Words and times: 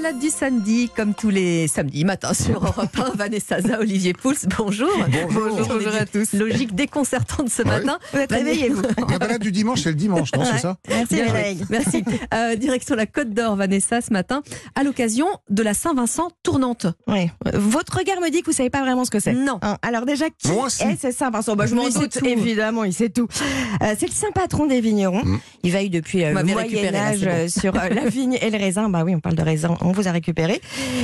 balade 0.00 0.18
du 0.20 0.28
samedi, 0.30 0.90
comme 0.94 1.12
tous 1.14 1.28
les 1.30 1.66
samedis 1.66 2.04
matins 2.04 2.32
sur 2.34 2.62
Europe 2.64 2.96
1. 2.96 3.10
Vanessa 3.16 3.60
Za, 3.60 3.80
Olivier 3.80 4.12
Pouls, 4.12 4.34
bonjour. 4.56 4.88
Bonjour. 5.32 5.66
Bonjour 5.68 5.94
à 5.94 6.06
tous. 6.06 6.34
Logique 6.34 6.74
déconcertante 6.74 7.48
ce 7.50 7.62
Ouais. 7.62 7.68
matin. 7.68 7.98
Vous 8.12 8.20
êtes 8.20 8.30
réveillez, 8.30 8.68
vous. 8.68 8.82
La 9.10 9.18
balade 9.18 9.42
du 9.42 9.50
dimanche, 9.50 9.80
c'est 9.82 9.88
le 9.88 9.94
dimanche, 9.96 10.30
non, 10.36 10.44
c'est 10.44 10.58
ça 10.58 10.76
Merci, 10.88 11.14
Bien 11.16 11.26
Valérie. 11.26 11.56
joué. 11.56 11.66
Merci. 11.70 12.04
Euh, 12.32 12.54
direction 12.54 12.94
la 12.94 13.06
Côte 13.06 13.30
d'Or, 13.30 13.56
Vanessa, 13.56 14.00
ce 14.00 14.12
matin, 14.12 14.42
à 14.76 14.84
l'occasion 14.84 15.26
de 15.50 15.62
la 15.64 15.74
Saint-Vincent 15.74 16.30
tournante. 16.44 16.86
Oui. 17.08 17.28
Votre 17.52 17.98
regard 17.98 18.20
me 18.20 18.30
dit 18.30 18.42
que 18.42 18.46
vous 18.46 18.56
savez 18.56 18.70
pas 18.70 18.82
vraiment 18.82 19.04
ce 19.04 19.10
que 19.10 19.18
c'est. 19.20 19.32
Non. 19.32 19.58
Hein, 19.62 19.78
Alors 19.82 20.06
déjà, 20.06 20.26
qui 20.30 20.48
Moi 20.52 20.66
aussi. 20.66 20.84
est 20.84 21.00
ce 21.02 21.10
Saint 21.10 21.30
Vincent 21.30 21.56
bah, 21.56 21.66
Je 21.66 21.74
m'en 21.74 21.88
doute, 21.88 22.18
évidemment, 22.24 22.84
il 22.84 22.92
sait 22.94 23.08
tout. 23.08 23.26
Euh, 23.82 23.94
c'est 23.98 24.06
le 24.06 24.12
saint 24.12 24.30
patron 24.32 24.66
des 24.66 24.80
vignerons. 24.80 25.24
Mm. 25.24 25.40
Il 25.64 25.72
veille 25.72 25.90
depuis 25.90 26.22
euh, 26.24 26.28
le 26.28 26.34
m'avez 26.34 26.52
Moyen 26.52 26.68
récupéré, 26.68 26.92
là, 26.92 27.06
Âge 27.08 27.18
c'est 27.18 27.26
bon. 27.26 27.32
euh, 27.32 27.48
sur 27.48 27.74
euh, 27.76 27.88
la 27.88 28.08
vigne 28.08 28.38
et 28.40 28.50
le 28.50 28.58
raisin. 28.58 28.88
Bah 28.88 29.02
oui, 29.04 29.14
on 29.14 29.20
parle 29.20 29.34
de 29.36 29.42
raisin, 29.42 29.76
on 29.88 29.92
vous 29.92 30.08
a 30.08 30.12
récupéré. 30.12 30.60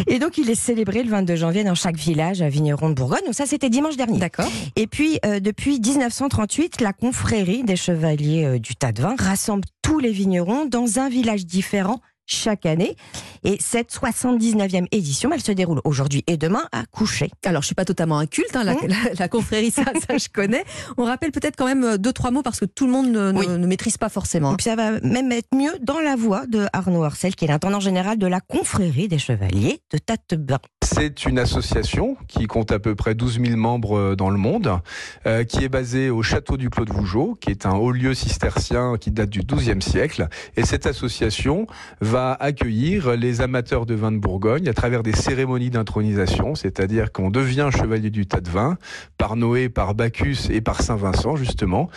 Et 0.06 0.18
donc, 0.18 0.38
il 0.38 0.50
est 0.50 0.54
célébré 0.54 1.02
le 1.02 1.10
22 1.10 1.36
janvier 1.36 1.64
dans 1.64 1.74
chaque 1.74 1.96
village 1.96 2.42
à 2.42 2.48
vigneron 2.48 2.90
de 2.90 2.94
Bourgogne. 2.94 3.24
Donc 3.24 3.34
ça, 3.34 3.46
c'était 3.46 3.70
dimanche 3.70 3.96
dernier. 3.96 4.18
D'accord. 4.18 4.50
Et 4.76 4.86
puis, 4.86 5.18
euh, 5.24 5.40
depuis 5.40 5.80
1938, 5.80 6.80
la 6.80 6.92
confrérie 6.92 7.64
des 7.64 7.76
chevaliers 7.76 8.44
euh, 8.44 8.58
du 8.58 8.76
tas 8.76 8.92
de 8.92 9.02
vin 9.02 9.14
rassemble 9.18 9.64
tous 9.82 9.98
les 9.98 10.12
vignerons 10.12 10.66
dans 10.66 10.98
un 10.98 11.08
village 11.08 11.46
différent 11.46 12.00
chaque 12.26 12.66
année. 12.66 12.96
Et 13.44 13.58
cette 13.60 13.92
79e 13.92 14.86
édition, 14.90 15.30
elle 15.32 15.42
se 15.42 15.52
déroule 15.52 15.80
aujourd'hui 15.84 16.24
et 16.26 16.36
demain 16.36 16.64
à 16.72 16.84
Coucher. 16.90 17.30
Alors, 17.44 17.62
je 17.62 17.66
suis 17.66 17.74
pas 17.74 17.84
totalement 17.84 18.18
un 18.18 18.26
culte, 18.26 18.54
hein, 18.56 18.64
la, 18.64 18.74
Mmh. 18.74 18.78
la- 18.88 19.14
la 19.18 19.28
confrérie, 19.28 19.70
ça, 19.70 19.82
ça, 20.08 20.16
je 20.18 20.28
connais. 20.32 20.64
On 20.96 21.04
rappelle 21.04 21.30
peut-être 21.32 21.56
quand 21.56 21.66
même 21.66 21.84
euh, 21.84 21.98
deux, 21.98 22.12
trois 22.12 22.30
mots 22.30 22.42
parce 22.42 22.58
que 22.60 22.64
tout 22.64 22.86
le 22.86 22.92
monde 22.92 23.08
ne, 23.10 23.32
ne- 23.32 23.38
Oui. 23.38 23.46
ne 23.48 23.66
maîtrise 23.66 23.98
pas 23.98 24.08
forcément. 24.08 24.52
Et 24.52 24.56
puis 24.56 24.64
ça 24.64 24.76
va 24.76 25.00
même 25.00 25.30
être 25.32 25.54
mieux 25.54 25.72
dans 25.82 26.00
la 26.00 26.16
voix 26.16 26.46
de 26.46 26.66
Arnaud 26.72 27.02
Arcel, 27.04 27.34
qui 27.36 27.44
est 27.44 27.48
l'intendant 27.48 27.80
général 27.80 28.18
de 28.18 28.26
la 28.26 28.40
confrérie 28.40 29.08
des 29.08 29.18
chevaliers 29.18 29.80
de 29.92 29.98
Tattebin. 29.98 30.58
C'est 30.84 31.24
une 31.24 31.38
association 31.38 32.16
qui 32.28 32.46
compte 32.46 32.70
à 32.70 32.78
peu 32.78 32.94
près 32.94 33.14
12 33.14 33.40
000 33.40 33.56
membres 33.56 33.98
euh, 33.98 34.16
dans 34.16 34.28
le 34.28 34.36
monde, 34.36 34.80
euh, 35.26 35.42
qui 35.42 35.64
est 35.64 35.70
basée 35.70 36.10
au 36.10 36.22
château 36.22 36.58
du 36.58 36.68
Clos 36.68 36.84
de 36.84 36.92
Vougeot, 36.92 37.38
qui 37.40 37.50
est 37.50 37.64
un 37.64 37.72
haut 37.72 37.90
lieu 37.90 38.12
cistercien 38.12 38.96
qui 39.00 39.10
date 39.10 39.30
du 39.30 39.40
XIIe 39.40 39.80
siècle. 39.80 40.28
Et 40.56 40.64
cette 40.64 40.86
association 40.86 41.66
va 42.02 42.36
accueillir 42.38 43.16
les 43.16 43.40
amateurs 43.40 43.86
de 43.86 43.94
vin 43.94 44.12
de 44.12 44.18
Bourgogne 44.18 44.68
à 44.68 44.74
travers 44.74 45.02
des 45.02 45.14
cérémonies 45.14 45.70
d'intronisation, 45.70 46.54
c'est-à-dire 46.54 47.12
qu'on 47.12 47.30
devient 47.30 47.70
chevalier 47.72 48.10
du 48.10 48.26
tas 48.26 48.42
de 48.42 48.50
vin 48.50 48.76
par 49.16 49.36
Noé, 49.36 49.70
par 49.70 49.94
Bacchus 49.94 50.50
et 50.50 50.60
par 50.60 50.82
Saint-Vincent 50.82 51.36
justement. 51.36 51.88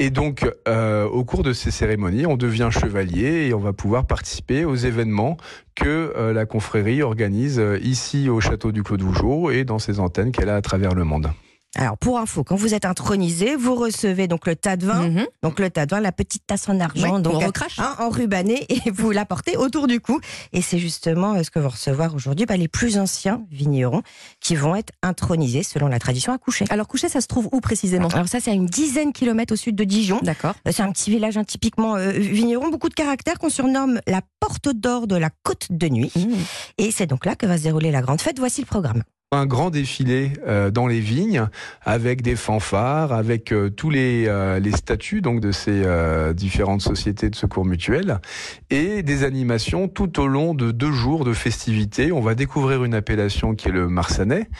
Et 0.00 0.10
donc, 0.10 0.50
euh, 0.66 1.04
au 1.04 1.24
cours 1.24 1.44
de 1.44 1.52
ces 1.52 1.70
cérémonies, 1.70 2.26
on 2.26 2.36
devient 2.36 2.70
chevalier 2.72 3.46
et 3.46 3.54
on 3.54 3.60
va 3.60 3.72
pouvoir 3.72 4.04
participer 4.04 4.64
aux 4.64 4.74
événements 4.74 5.36
que 5.74 6.12
euh, 6.16 6.32
la 6.32 6.46
confrérie 6.46 7.02
organise 7.02 7.58
euh, 7.58 7.78
ici 7.82 8.28
au 8.28 8.40
château 8.40 8.72
du 8.72 8.82
Clos 8.82 8.96
de 8.96 9.04
Vougeot 9.04 9.50
et 9.50 9.64
dans 9.64 9.78
ses 9.78 10.00
antennes 10.00 10.32
qu'elle 10.32 10.48
a 10.48 10.56
à 10.56 10.62
travers 10.62 10.94
le 10.94 11.04
monde. 11.04 11.30
Alors 11.74 11.96
pour 11.96 12.18
info, 12.18 12.44
quand 12.44 12.54
vous 12.56 12.74
êtes 12.74 12.84
intronisé, 12.84 13.56
vous 13.56 13.74
recevez 13.74 14.28
donc 14.28 14.46
le 14.46 14.54
tas 14.56 14.76
de 14.76 14.84
vin, 14.86 15.08
Mhm. 15.08 15.26
donc 15.42 15.58
le 15.58 15.70
tas 15.70 15.86
de 15.86 15.94
vin, 15.94 16.00
la 16.00 16.12
petite 16.12 16.46
tasse 16.46 16.68
en 16.68 16.78
argent, 16.80 17.16
Ouais, 17.16 17.22
donc 17.22 17.42
hein, 17.42 17.96
enrubanné, 17.98 18.66
et 18.86 18.90
vous 18.90 19.10
la 19.10 19.24
portez 19.24 19.56
autour 19.56 19.86
du 19.86 19.98
cou. 20.00 20.20
Et 20.52 20.60
c'est 20.60 20.78
justement 20.78 21.32
euh, 21.34 21.42
ce 21.42 21.50
que 21.50 21.58
vont 21.58 21.70
recevoir 21.70 22.14
aujourd'hui 22.14 22.44
bah, 22.44 22.56
les 22.58 22.68
plus 22.68 22.98
anciens 22.98 23.42
vignerons 23.50 24.02
qui 24.40 24.54
vont 24.54 24.76
être 24.76 24.92
intronisés 25.02 25.62
selon 25.62 25.88
la 25.88 25.98
tradition 25.98 26.32
à 26.34 26.38
coucher. 26.38 26.66
Alors, 26.68 26.86
coucher, 26.86 27.08
ça 27.08 27.20
se 27.22 27.26
trouve 27.26 27.48
où 27.52 27.60
précisément? 27.60 28.08
Alors 28.08 28.28
ça, 28.28 28.38
c'est 28.40 28.50
à 28.50 28.54
une 28.54 28.66
dizaine 28.66 29.08
de 29.08 29.12
kilomètres 29.12 29.54
au 29.54 29.56
sud 29.56 29.74
de 29.74 29.84
Dijon. 29.84 30.20
D'accord. 30.22 30.54
Euh, 30.68 30.72
C'est 30.74 30.82
un 30.82 30.92
petit 30.92 31.10
village 31.10 31.38
hein, 31.38 31.44
typiquement 31.44 31.96
euh, 31.96 32.10
vigneron, 32.10 32.68
beaucoup 32.68 32.90
de 32.90 32.94
caractère 32.94 33.38
qu'on 33.38 33.48
surnomme 33.50 33.98
la 34.06 34.20
porte 34.40 34.68
d'or 34.68 35.06
de 35.06 35.16
la 35.16 35.30
côte 35.42 35.68
de 35.70 35.88
nuit. 35.88 36.12
Mmh. 36.16 36.34
Et 36.78 36.90
c'est 36.90 37.06
donc 37.06 37.24
là 37.24 37.34
que 37.34 37.46
va 37.46 37.56
se 37.56 37.62
dérouler 37.62 37.90
la 37.90 38.02
grande 38.02 38.20
fête. 38.20 38.38
Voici 38.38 38.60
le 38.60 38.66
programme. 38.66 39.02
Un 39.34 39.46
grand 39.46 39.70
défilé 39.70 40.34
euh, 40.46 40.70
dans 40.70 40.86
les 40.86 41.00
vignes 41.00 41.48
avec 41.80 42.20
des 42.20 42.36
fanfares, 42.36 43.14
avec 43.14 43.50
euh, 43.50 43.70
tous 43.70 43.88
les, 43.88 44.26
euh, 44.28 44.60
les 44.60 44.72
statuts 44.72 45.22
donc 45.22 45.40
de 45.40 45.52
ces 45.52 45.82
différentes 46.34 46.82
sociétés 46.82 47.30
de 47.30 47.34
secours 47.34 47.64
mutuels 47.64 48.20
et 48.68 49.02
des 49.02 49.24
animations 49.24 49.88
tout 49.88 50.20
au 50.20 50.26
long 50.26 50.52
de 50.52 50.70
deux 50.70 50.92
jours 50.92 51.24
de 51.24 51.32
festivités. 51.32 52.12
On 52.12 52.20
va 52.20 52.34
découvrir 52.34 52.84
une 52.84 52.92
appellation 52.92 53.54
qui 53.54 53.68
est 53.68 53.72
le 53.72 53.88
Marsanais 53.88 54.50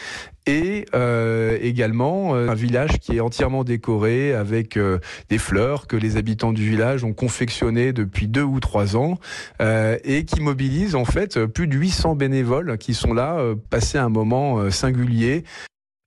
et 0.47 0.87
euh, 0.95 1.59
également 1.61 2.35
euh, 2.35 2.49
un 2.49 2.55
village 2.55 2.99
qui 2.99 3.17
est 3.17 3.21
entièrement 3.21 3.65
décoré 3.65 4.35
avec 4.35 4.77
euh, 4.77 4.99
des 5.29 5.39
fleurs 5.39 5.87
que 5.87 5.97
les 5.97 6.17
habitants 6.17 6.53
du 6.53 6.69
village 6.69 7.05
ont 7.05 7.13
confectionnées 7.13 7.93
depuis 7.93 8.29
deux 8.29 8.43
ou 8.43 8.59
trois 8.59 8.97
ans 8.97 9.19
euh, 9.61 9.99
et 10.05 10.25
qui 10.25 10.41
mobilise 10.41 10.95
en 10.95 11.05
fait 11.05 11.47
plus 11.47 11.69
de 11.69 11.77
800 11.77 12.17
bénévoles 12.17 12.77
qui 12.79 12.95
sont 12.95 13.15
là 13.15 13.39
euh, 13.39 13.55
passer 13.71 13.99
un 13.99 14.09
moment 14.09 14.71
singulier 14.71 15.45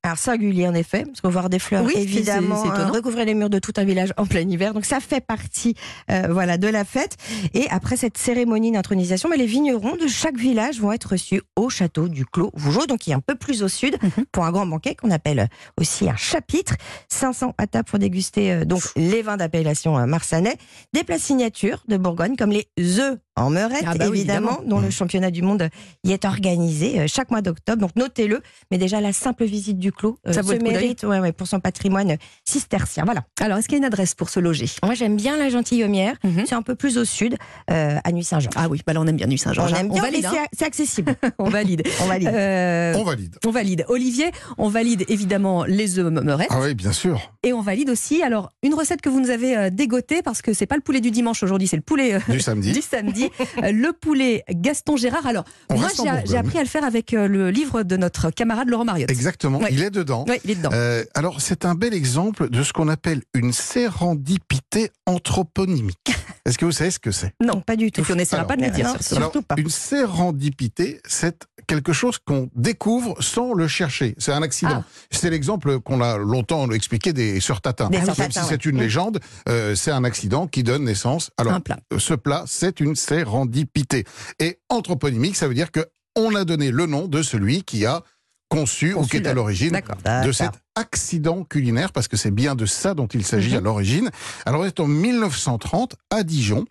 Alors 0.06 0.18
singulier 0.20 0.68
en 0.68 0.74
effet, 0.76 1.04
parce 1.04 1.20
qu'on 1.22 1.30
va 1.30 1.34
voir 1.34 1.50
des 1.50 1.58
fleurs 1.60 1.84
Oui, 1.84 1.94
évidemment 1.98 2.64
étonnant. 2.64 2.90
euh, 2.90 2.92
recouvrir 2.92 3.26
les 3.26 3.34
murs 3.34 3.50
de 3.50 3.58
tout 3.60 3.74
un 3.78 3.84
village 3.86 4.14
en 4.18 4.26
plein 4.28 4.48
hiver. 4.48 4.74
Donc 4.76 4.86
ça 4.86 5.00
fait 5.00 5.20
partie 5.20 5.74
euh, 6.12 6.28
voilà 6.30 6.58
de 6.60 6.68
la 6.68 6.86
fête. 6.86 7.18
Et 7.56 7.68
après 7.72 7.98
cette 7.98 8.18
cérémonie 8.18 8.72
d'intronisation, 8.72 9.30
mais 9.30 9.38
les 9.38 9.48
vignerons 9.48 9.96
de 9.96 10.08
chaque 10.08 10.38
village 10.38 10.80
vont 10.80 10.92
être 10.92 11.14
reçus 11.14 11.42
au 11.56 11.70
château 11.70 12.08
du 12.08 12.24
Clos 12.26 12.52
Vougeot, 12.54 12.86
donc 12.86 13.00
qui 13.00 13.12
est 13.12 13.16
un 13.16 13.20
peu 13.20 13.36
plus 13.36 13.64
au 13.64 13.68
sud, 13.68 13.98
Mhm. 14.02 14.26
pour 14.32 14.46
un 14.46 14.52
grand 14.52 14.68
banquet 14.68 14.94
qu'on 14.96 15.10
appelle 15.12 15.50
aussi 15.80 16.08
un 16.08 16.16
chapitre. 16.16 16.76
500 17.10 17.54
à 17.58 17.66
table 17.66 17.86
pour 17.90 17.98
déguster 17.98 18.52
euh, 18.54 18.66
donc 18.66 18.84
les 18.96 19.24
vins 19.24 19.38
d'appellation 19.38 19.98
euh, 19.98 20.06
marsanais, 20.06 20.56
des 20.94 21.04
plats 21.04 21.18
signatures 21.18 21.84
de 21.88 21.98
Bourgogne 21.98 22.36
comme 22.36 22.52
les 22.52 22.68
œufs 23.00 23.18
en 23.38 23.50
meurette 23.50 23.84
Ah 23.86 23.96
bah 23.96 24.06
oui, 24.10 24.20
évidemment, 24.20 24.60
évidemment. 24.60 24.70
dont 24.70 24.80
le 24.80 24.90
championnat 24.92 25.30
du 25.32 25.42
monde 25.42 25.68
y 26.04 26.12
est 26.14 26.24
organisé 26.26 27.00
euh, 27.02 27.06
chaque 27.08 27.32
mois 27.32 27.42
d'octobre. 27.42 27.82
Donc 27.82 27.96
notez-le. 27.96 28.42
Mais 28.72 28.78
déjà 28.78 29.02
la 29.02 29.12
simple 29.14 29.44
visite 29.46 29.78
du 29.80 29.92
clos 29.96 30.18
euh, 30.28 30.34
Ça 30.34 30.42
vaut 30.42 30.50
se 30.50 30.54
le 30.54 30.60
coup 30.60 30.66
d'œil. 30.66 30.74
mérite 30.74 31.04
ouais, 31.04 31.20
ouais, 31.20 31.32
pour 31.32 31.48
son 31.48 31.60
patrimoine 31.60 32.12
euh, 32.12 32.18
cistercien. 32.44 33.04
Voilà. 33.06 33.24
Alors, 33.42 33.58
est-ce 33.58 33.68
qu'il 33.68 33.74
y 33.74 33.78
a 33.78 33.80
une 33.80 33.86
adresse 33.86 34.14
pour 34.16 34.30
se 34.30 34.40
loger 34.40 34.68
Moi 34.84 34.94
j'aime 34.94 35.16
bien 35.16 35.38
la 35.38 35.50
Gentilhommière. 35.50 36.16
Mhm. 36.24 36.44
C'est 36.46 36.56
un 36.56 36.62
peu 36.62 36.76
plus 36.76 36.98
au 36.98 37.06
sud, 37.06 37.38
euh, 37.72 37.98
à 38.04 38.12
Nuit-Saint-Jean. 38.12 38.50
Ah 38.56 38.68
oui, 38.70 38.82
bah 38.86 38.94
là, 38.94 39.02
on 39.02 39.08
aime 39.08 39.16
bien 39.18 39.28
Nuit 39.28 39.40
on 39.42 39.44
Saint-Georges. 39.46 39.74
aime 39.74 39.90
bien, 39.92 40.02
valide. 40.02 40.28
mais 40.32 40.38
hein. 40.40 40.46
c'est- 40.54 40.66
accessible. 40.66 41.16
on 41.40 41.50
valide. 41.50 41.84
on 42.02 42.06
valide. 42.06 42.28
Euh, 42.28 42.94
On 42.98 43.04
valide. 43.04 43.36
on 43.46 43.52
valide. 43.52 43.86
Olivier, 43.88 44.32
on 44.58 44.70
valide 44.70 45.06
évidemment 45.08 45.64
les 45.66 46.00
œufs 46.00 46.12
meurettes 46.12 46.48
Ah 46.52 46.60
oui, 46.62 46.74
bien 46.76 46.92
sûr. 46.92 47.20
et 47.44 47.54
on 47.54 47.62
valide 47.62 47.90
aussi 47.90 48.22
alors 48.24 48.52
une 48.64 48.74
recette 48.74 49.02
que 49.02 49.10
vous 49.10 49.20
nous 49.20 49.30
avez 49.30 49.56
euh, 49.58 49.70
dégotée 49.70 50.22
parce 50.22 50.42
que 50.42 50.54
c'est 50.54 50.66
pas 50.66 50.76
le 50.76 50.82
poulet 50.82 51.02
du 51.02 51.12
dimanche 51.12 51.44
aujourd'hui, 51.44 51.68
c'est 51.68 51.76
le 51.76 51.82
poulet 51.82 52.16
euh, 52.16 52.20
Du 52.30 52.40
samedi. 52.40 52.72
du 52.74 52.82
samedi, 52.82 53.30
le 53.62 53.92
poulet 53.92 54.44
Gaston 54.50 54.98
Gérard. 54.98 55.26
Alors 55.28 55.44
On 55.70 55.78
moi 55.78 55.90
j'ai 56.26 56.38
appris 56.38 56.58
à 56.58 56.62
le 56.64 56.68
faire 56.68 56.84
avec 56.84 57.14
euh, 57.14 57.28
le 57.28 57.50
livre 57.52 57.84
de 57.84 57.98
notre 57.98 58.30
camarade 58.32 58.70
Laurent 58.70 58.86
Mariotte. 58.86 59.12
Exactement, 59.12 59.60
Ouais. 59.60 59.70
il 59.72 59.82
est 59.82 59.85
dedans. 59.90 60.26
Oui, 60.28 60.40
il 60.44 60.52
est 60.52 60.56
dedans. 60.56 60.70
Euh, 60.74 61.04
alors, 61.14 61.42
c'est 61.42 61.66
un 61.66 61.76
bel 61.76 61.94
exemple 61.94 62.50
de 62.50 62.64
ce 62.64 62.74
qu'on 62.74 62.88
appelle 62.88 63.22
une 63.34 63.54
sérendipité 63.54 64.92
anthroponymique. 65.06 65.98
Est-ce 66.46 66.58
que 66.58 66.66
vous 66.66 66.72
savez 66.72 66.92
ce 66.92 67.00
que 67.00 67.12
c'est? 67.12 67.34
Non, 67.44 67.62
pas 67.62 67.76
du 67.76 67.92
tout. 67.92 68.02
Et 68.02 68.12
on 68.12 68.16
n'essaiera 68.16 68.42
alors, 68.44 68.48
pas 68.50 68.56
de 68.58 68.62
le 68.64 68.70
dire. 68.70 68.86
non, 68.86 68.94
surtout. 69.00 69.16
Surtout 69.16 69.42
pas. 69.42 69.56
Une 69.58 69.70
sérendipité, 69.70 71.02
c'est 71.06 71.48
quelque 71.68 71.94
chose 71.94 72.18
qu'on 72.24 72.50
découvre 72.56 73.16
sans 73.22 73.54
le 73.54 73.68
chercher. 73.68 74.14
C'est 74.20 74.32
un 74.32 74.44
accident. 74.44 74.84
Ah. 74.86 74.90
C'est 75.10 75.30
l'exemple 75.32 75.80
qu'on 75.80 76.02
a 76.02 76.18
longtemps 76.18 76.70
expliqué 76.72 77.14
des 77.14 77.40
sœurs 77.40 77.62
Tatin. 77.62 77.90
Des 77.90 77.98
Même 78.00 78.14
si 78.32 78.40
c'est 78.48 78.66
une 78.66 78.76
Mm. 78.76 78.80
légende, 78.80 79.20
euh, 79.50 79.74
c'est 79.76 79.92
un 79.92 80.04
accident 80.04 80.46
qui 80.48 80.62
donne 80.64 80.84
naissance. 80.84 81.32
Alors, 81.38 81.54
un 81.54 81.60
plat. 81.62 81.80
ce 81.98 82.14
plat, 82.14 82.44
c'est 82.46 82.80
une 82.80 82.96
sérendipité. 82.96 84.04
Et 84.40 84.60
anthroponymique, 84.70 85.36
ça 85.36 85.48
veut 85.48 85.54
dire 85.56 85.72
que 85.72 85.86
on 86.18 86.34
a 86.36 86.46
donné 86.46 86.72
le 86.72 86.86
nom 86.86 87.08
de 87.08 87.22
celui 87.22 87.64
qui 87.64 87.86
a 87.86 88.02
conçu, 88.50 88.94
ou 88.94 89.04
qui 89.04 89.18
est 89.18 89.28
à 89.28 89.34
l'origine 89.34 89.80
de 90.26 90.32
cet 90.32 90.52
accident 90.76 91.44
culinaire, 91.44 91.92
parce 91.92 92.08
que 92.08 92.18
c'est 92.18 92.32
bien 92.32 92.56
de 92.56 92.66
ça 92.66 92.94
dont 92.94 93.08
il 93.08 93.26
s'agit 93.26 93.52
Mhm. 93.52 93.58
à 93.58 93.62
l'origine. 93.62 94.10
Alors, 94.46 94.62
on 94.62 94.66
est 94.66 94.80
en 94.80 94.88
1930 94.88 95.96
à 96.12 96.24
Dijon. 96.24 96.66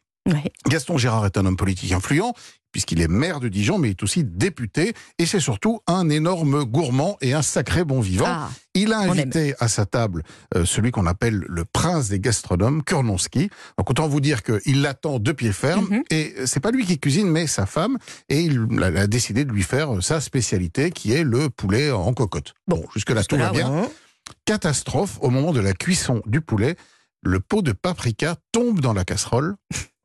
Gaston 0.69 0.99
Gérard 0.99 1.27
est 1.27 1.37
un 1.37 1.45
homme 1.47 1.57
politique 1.57 1.93
influent, 1.93 2.33
puisqu'il 2.73 3.01
est 3.01 3.09
maire 3.09 3.39
de 3.41 3.49
Dijon, 3.49 3.79
mais 3.79 3.89
il 3.89 3.91
est 3.93 4.03
aussi 4.03 4.25
député, 4.25 4.95
et 5.19 5.27
c'est 5.27 5.39
surtout 5.39 5.81
un 5.87 6.09
énorme 6.09 6.65
gourmand 6.65 7.17
et 7.21 7.33
un 7.35 7.43
sacré 7.43 7.85
bon 7.85 8.01
vivant. 8.01 8.25
Ah, 8.27 8.51
Il 8.75 8.93
a 8.93 8.99
invité 9.01 9.55
à 9.61 9.69
sa 9.69 9.87
table 9.87 10.23
euh, 10.57 10.65
celui 10.65 10.91
qu'on 10.91 11.07
appelle 11.07 11.45
le 11.49 11.65
prince 11.65 12.09
des 12.09 12.19
gastronomes, 12.19 12.83
Kurnonski. 12.83 13.51
Donc 13.79 13.91
autant 13.91 14.09
vous 14.09 14.21
dire 14.21 14.43
qu'il 14.43 14.83
l'attend 14.83 15.19
de 15.21 15.31
pied 15.33 15.53
ferme, 15.53 15.87
Mhm. 15.89 16.03
et 16.11 16.35
c'est 16.47 16.61
pas 16.61 16.71
lui 16.73 16.85
qui 16.85 16.99
cuisine, 16.99 17.29
mais 17.31 17.47
sa 17.47 17.67
femme, 17.67 17.99
et 18.29 18.41
il 18.41 18.67
a, 18.83 19.07
décidé 19.07 19.45
de 19.45 19.53
lui 19.53 19.63
faire 19.63 20.03
sa 20.03 20.21
spécialité, 20.21 20.91
qui 20.91 21.13
est 21.13 21.23
le 21.23 21.51
poulet 21.51 21.91
en 21.93 22.13
cocotte. 22.13 22.55
Bon, 22.67 22.83
jusque-là 22.95 23.23
tout 23.25 23.37
va 23.37 23.51
bien. 23.51 23.89
Catastrophe, 24.47 25.19
au 25.21 25.31
moment 25.31 25.53
de 25.53 25.61
la 25.61 25.75
cuisson 25.75 26.23
du 26.27 26.41
poulet, 26.41 26.77
le 27.23 27.41
pot 27.41 27.63
de 27.63 27.73
paprika 27.73 28.37
tombe 28.53 28.81
dans 28.81 28.93
la 28.95 29.05
casserole. 29.05 29.55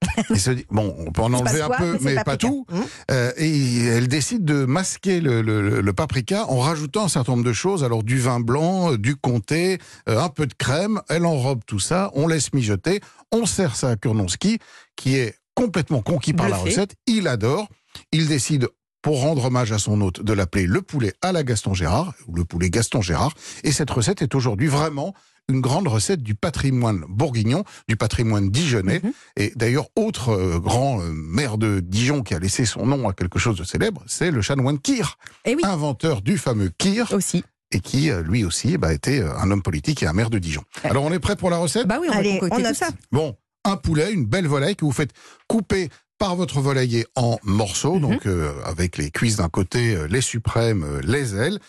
Il 0.30 0.40
se 0.40 0.52
dit, 0.52 0.66
bon, 0.70 0.96
on 1.00 1.12
peut 1.12 1.22
en 1.22 1.34
enlever 1.34 1.62
un 1.62 1.68
quoi 1.68 1.78
peu, 1.78 1.98
mais 2.02 2.16
pas 2.16 2.24
paprika. 2.24 2.48
tout. 2.48 2.66
Hum. 2.72 2.84
Euh, 3.12 3.32
et 3.38 3.84
elle 3.86 4.08
décide 4.08 4.46
de 4.46 4.66
masquer 4.66 5.20
le, 5.20 5.42
le- 5.42 5.82
le 5.82 5.94
paprika 5.94 6.46
en 6.48 6.60
rajoutant 6.60 7.06
un 7.06 7.10
certain 7.10 7.34
nombre 7.34 7.44
de 7.44 7.54
choses. 7.54 7.84
Alors 7.84 8.04
du 8.04 8.18
vin 8.20 8.40
blanc, 8.40 8.94
euh, 8.94 8.98
du 8.98 9.16
comté, 9.16 9.78
euh, 10.08 10.20
un 10.22 10.30
peu 10.30 10.46
de 10.48 10.54
crème. 10.54 11.02
Elle 11.10 11.26
enrobe 11.26 11.62
tout 11.66 11.80
ça, 11.80 12.12
on 12.14 12.28
laisse 12.28 12.54
mijoter. 12.54 13.02
On 13.32 13.46
sert 13.46 13.76
ça 13.76 13.90
à 13.90 13.96
Kurnonski, 13.98 14.60
qui 14.96 15.16
est 15.18 15.36
complètement 15.54 16.02
conquis 16.02 16.34
par 16.34 16.48
la 16.50 16.56
recette. 16.58 16.96
Il 17.06 17.28
adore. 17.28 17.68
Il 18.12 18.28
décide 18.28 18.70
pour 19.02 19.22
rendre 19.22 19.46
hommage 19.46 19.72
à 19.72 19.80
son 19.80 20.00
hôte, 20.02 20.22
de 20.24 20.34
l'appeler 20.34 20.66
le 20.66 20.82
poulet 20.82 21.14
à 21.22 21.32
la 21.32 21.44
Gaston 21.44 21.74
Gérard, 21.74 22.14
ou 22.28 22.36
le 22.36 22.44
poulet 22.46 22.70
Gaston 22.70 23.02
Gérard. 23.02 23.34
Et 23.64 23.72
cette 23.72 23.90
recette 23.90 24.22
est 24.22 24.36
aujourd'hui 24.36 24.68
vraiment 24.68 25.14
une 25.50 25.62
grande 25.62 25.88
recette 25.88 26.22
du 26.24 26.36
patrimoine 26.36 27.04
bourguignon, 27.10 27.64
du 27.88 27.96
patrimoine 27.98 28.50
dijonnais. 28.50 29.02
Mhm. 29.04 29.12
Et 29.36 29.52
d'ailleurs, 29.56 29.88
autre 29.96 30.30
euh, 30.30 30.60
grand 30.60 31.02
euh, 31.02 31.10
maire 31.12 31.58
de 31.58 31.80
Dijon 31.80 32.22
qui 32.22 32.34
a 32.36 32.40
laissé 32.40 32.66
son 32.66 32.86
nom 32.86 33.10
à 33.10 33.14
quelque 33.14 33.40
chose 33.40 33.58
de 33.58 33.64
célèbre, 33.64 34.04
c'est 34.08 34.32
le 34.32 34.42
chanoine 34.42 34.80
Kir, 34.80 35.18
Et 35.46 35.52
Eh 35.52 35.56
oui, 35.56 35.62
inventeur 35.66 36.22
du 36.22 36.38
fameux 36.38 36.70
Kir, 36.78 37.12
aussi. 37.14 37.44
et 37.72 37.80
qui, 37.80 38.10
euh, 38.10 38.22
lui 38.22 38.44
aussi, 38.46 38.78
bah, 38.78 38.94
était 38.94 39.22
un 39.22 39.50
homme 39.52 39.62
politique 39.64 40.04
et 40.04 40.08
un 40.08 40.14
maire 40.14 40.30
de 40.30 40.40
Dijon. 40.40 40.64
Alors, 40.84 41.04
on 41.04 41.12
est 41.12 41.20
prêt 41.20 41.36
pour 41.36 41.50
la 41.50 41.58
recette? 41.58 41.88
Bah 41.88 41.98
oui, 42.02 42.08
on 42.10 42.14
Allez, 42.16 42.40
on 42.42 42.74
ça. 42.74 42.90
Bon, 43.12 43.36
un 43.66 43.76
poulet, 43.76 44.12
une 44.14 44.26
belle 44.26 44.48
volaille 44.48 44.76
que 44.76 44.86
vous 44.86 44.92
faites 44.92 45.12
couper 45.48 45.90
par 46.20 46.36
votre 46.36 46.60
volailler 46.62 47.06
en 47.16 47.38
morceaux, 47.44 47.96
Mhm. 47.96 48.02
donc 48.02 48.26
euh, 48.28 48.52
avec 48.66 48.98
les 48.98 49.10
cuisses 49.10 49.38
d'un 49.38 49.50
côté, 49.50 49.98
les 50.10 50.22
suprêmes, 50.22 50.86
les 51.04 51.36
ailes. 51.36 51.60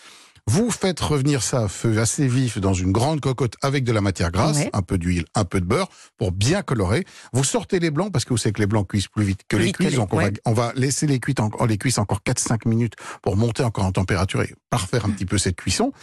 Vous 0.47 0.71
faites 0.71 0.99
revenir 0.99 1.43
ça 1.43 1.63
à 1.63 1.67
feu 1.67 1.99
assez 1.99 2.27
vif 2.27 2.57
dans 2.59 2.73
une 2.73 2.91
grande 2.91 3.21
cocotte 3.21 3.55
avec 3.61 3.83
de 3.83 3.91
la 3.91 4.01
matière 4.01 4.31
grasse, 4.31 4.57
Ouais. 4.57 4.69
un 4.73 4.81
peu 4.81 4.97
d'huile, 4.97 5.25
un 5.35 5.45
peu 5.45 5.61
de 5.61 5.65
beurre, 5.65 5.89
pour 6.17 6.31
bien 6.31 6.61
colorer. 6.63 7.05
Vous 7.31 7.43
sortez 7.43 7.79
les 7.79 7.91
blancs, 7.91 8.11
parce 8.11 8.25
que 8.25 8.29
vous 8.31 8.37
savez 8.37 8.53
que 8.53 8.59
les 8.59 8.67
blancs 8.67 8.87
cuisent 8.87 9.07
plus 9.07 9.23
vite 9.23 9.41
que 9.47 9.55
Plus 9.55 9.65
les 9.67 9.71
cuisses, 9.71 9.95
donc 9.95 10.13
on, 10.13 10.17
ouais. 10.17 10.25
va, 10.31 10.37
on 10.45 10.53
va 10.53 10.73
laisser 10.75 11.05
les, 11.07 11.19
cuites 11.19 11.39
en- 11.39 11.51
les 11.67 11.77
cuisses 11.77 11.99
encore 11.99 12.21
4-5 12.23 12.65
minutes 12.67 12.95
pour 13.21 13.37
monter 13.37 13.63
encore 13.63 13.85
en 13.85 13.91
température 13.91 14.41
et 14.41 14.53
parfaire 14.69 15.05
un 15.05 15.11
petit 15.11 15.25
peu 15.25 15.37
cette 15.37 15.55
cuisson. 15.55 15.93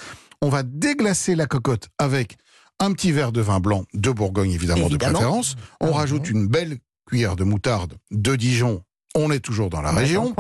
On 0.41 0.49
va 0.49 0.62
déglacer 0.62 1.34
la 1.34 1.46
cocotte 1.46 1.88
avec 1.99 2.37
un 2.79 2.93
petit 2.93 3.11
verre 3.11 3.32
de 3.32 3.41
vin 3.41 3.58
blanc 3.58 3.84
de 3.93 4.11
Bourgogne, 4.12 4.52
évidemment, 4.52 4.87
Évidemment. 4.87 5.12
de 5.12 5.17
préférence. 5.17 5.56
On 5.81 5.91
Ah, 5.93 5.99
rajoute 5.99 6.31
une 6.31 6.46
belle 6.46 6.79
cuillère 7.06 7.34
de 7.34 7.43
moutarde 7.43 7.94
de 8.12 8.37
Dijon. 8.37 8.82
On 9.17 9.32
est 9.32 9.41
toujours 9.41 9.69
dans 9.69 9.82
la 9.82 9.93
On 9.93 9.96
région. 9.96 10.37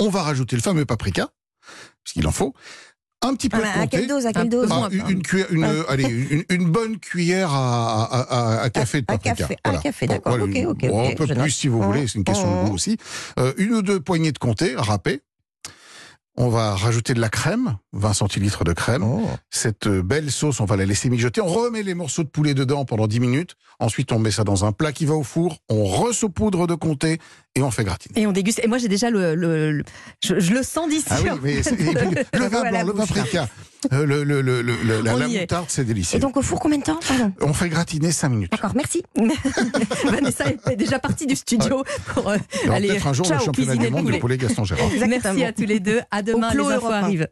On 0.00 0.08
va 0.08 0.22
rajouter 0.22 0.56
le 0.56 0.62
fameux 0.62 0.84
paprika, 0.86 1.28
parce 2.04 2.12
qu'il 2.14 2.26
en 2.26 2.32
faut. 2.32 2.52
Un 3.24 3.34
petit 3.34 3.48
peu 3.48 3.58
Ah, 3.58 3.60
de 3.60 3.64
mais 3.64 3.70
à 3.70 3.74
comté. 3.82 3.96
quelle 3.98 4.06
dose 4.08 4.26
À 4.26 4.28
Un 4.30 4.32
quelle 4.32 4.48
dose. 4.48 4.68
Ah, 4.70 4.88
une, 4.90 5.08
une 5.10 5.22
cuillère, 5.22 5.46
une, 5.52 5.64
Ouais. 5.64 5.82
allez, 5.88 6.04
une, 6.04 6.44
une 6.50 6.70
bonne 6.70 6.98
cuillère 6.98 7.52
à, 7.52 8.02
à, 8.04 8.20
à- 8.20 8.62
à 8.62 8.70
café 8.70 9.00
de 9.00 9.06
À 9.08 9.12
paprika. 9.14 9.34
café, 9.36 9.56
à 9.64 9.76
café, 9.78 10.06
d'accord. 10.06 10.36
Bon, 10.38 10.44
un 10.44 11.14
peu 11.14 11.26
plus 11.26 11.34
note. 11.36 11.50
si 11.50 11.68
vous 11.68 11.80
voulez, 11.80 12.08
c'est 12.08 12.18
une 12.18 12.24
question 12.24 12.50
de 12.50 12.56
Mhm. 12.62 12.68
goût 12.68 12.74
aussi. 12.74 12.96
Euh, 13.38 13.52
une 13.58 13.74
ou 13.74 13.82
deux 13.82 14.00
poignées 14.00 14.32
de 14.32 14.38
comté 14.38 14.74
râpées. 14.76 15.20
On 16.38 16.48
va 16.48 16.74
rajouter 16.74 17.12
de 17.12 17.20
la 17.20 17.28
crème, 17.28 17.76
20 17.92 18.14
centilitres 18.14 18.64
de 18.64 18.72
crème. 18.72 19.02
Oh. 19.04 19.22
Cette 19.50 19.86
euh, 19.86 20.02
belle 20.02 20.30
sauce, 20.32 20.60
on 20.60 20.64
va 20.64 20.76
la 20.76 20.86
laisser 20.86 21.10
mijoter. 21.10 21.42
On 21.42 21.46
remet 21.46 21.82
les 21.82 21.92
morceaux 21.92 22.22
de 22.22 22.28
poulet 22.28 22.54
dedans 22.54 22.86
pendant 22.86 23.06
10 23.06 23.20
minutes. 23.20 23.54
Ensuite, 23.80 24.12
on 24.12 24.18
met 24.18 24.30
ça 24.30 24.42
dans 24.42 24.64
un 24.64 24.72
plat 24.72 24.92
qui 24.92 25.04
va 25.04 25.12
au 25.14 25.24
four. 25.24 25.58
On 25.68 25.84
resaupoudre 25.84 26.66
de 26.66 26.74
comté 26.74 27.18
et 27.54 27.62
on 27.62 27.70
fait 27.70 27.84
gratiner. 27.84 28.20
Et 28.22 28.26
on 28.26 28.32
déguste. 28.32 28.60
Et 28.64 28.66
moi, 28.66 28.78
j'ai 28.78 28.88
déjà 28.88 29.10
le. 29.10 29.34
le- 29.34 29.72
le- 29.72 29.84
je, 30.24 30.40
je 30.40 30.52
le 30.54 30.62
sens 30.62 30.88
d'ici. 30.88 31.04
Ah 31.10 31.16
oui, 31.22 31.30
mais 31.42 31.62
c'est- 31.62 31.72
et 31.74 31.76
puis, 31.94 31.94
le 32.34 32.46
vin 32.48 32.62
blanc, 32.62 32.82
le 32.86 32.92
là. 32.98 33.06
paprika, 33.06 33.48
euh, 33.92 34.06
le, 34.06 34.24
le, 34.24 34.40
le, 34.40 34.62
le- 34.62 34.76
le- 34.82 35.00
la, 35.02 35.14
la 35.16 35.28
moutarde, 35.28 35.66
c'est 35.68 35.84
délicieux. 35.84 36.16
Et 36.16 36.20
donc 36.20 36.36
au 36.36 36.42
four 36.42 36.60
combien 36.60 36.78
de 36.78 36.84
temps 36.84 36.98
Pardon. 37.06 37.32
On 37.42 37.52
fait 37.52 37.68
gratiner 37.68 38.10
5 38.12 38.28
minutes. 38.30 38.52
D'accord, 38.52 38.72
merci. 38.74 39.02
Vanessa 40.04 40.44
est 40.70 40.76
déjà 40.76 40.98
partie 40.98 41.26
du 41.26 41.36
studio 41.36 41.84
pour 42.14 42.30
euh, 42.30 42.36
aller 42.70 42.88
peut-être 42.88 43.06
un 43.08 43.12
jour 43.12 43.26
ciao, 43.26 43.38
le 43.38 43.44
championnat 43.44 43.76
du 43.76 43.90
monde 43.90 44.06
le 44.06 44.14
du 44.14 44.18
poulet 44.18 44.38
Gaston 44.38 44.64
Gérard. 44.64 44.88
Merci 45.08 45.44
à 45.44 45.52
tous 45.52 45.64
les 45.66 45.80
deux. 45.80 46.00
À 46.10 46.22
demain, 46.22 46.50
les 46.54 46.60
infos 46.64 46.86
arrivent. 46.90 47.28